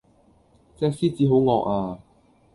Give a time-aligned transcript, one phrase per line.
[0.77, 1.99] 隻獅子好惡呀